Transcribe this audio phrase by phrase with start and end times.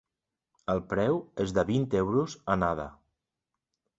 [0.73, 2.87] El preu és de vint euros, anada.